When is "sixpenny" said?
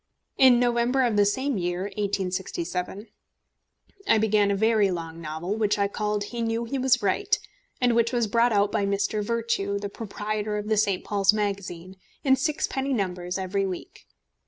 12.35-12.93